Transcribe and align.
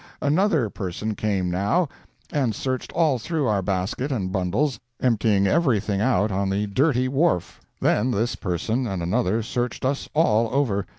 Another 0.19 0.71
person 0.71 1.13
came 1.13 1.51
now, 1.51 1.87
and 2.31 2.55
searched 2.55 2.91
all 2.93 3.19
through 3.19 3.45
our 3.45 3.61
basket 3.61 4.11
and 4.11 4.31
bundles, 4.31 4.79
emptying 4.99 5.45
everything 5.45 6.01
out 6.01 6.31
on 6.31 6.49
the 6.49 6.65
dirty 6.65 7.07
wharf. 7.07 7.61
Then 7.79 8.09
this 8.09 8.35
person 8.35 8.87
and 8.87 9.03
another 9.03 9.43
searched 9.43 9.85
us 9.85 10.09
all 10.15 10.49
over. 10.51 10.87